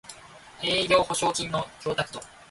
[0.63, 2.19] 営業保証金の供託等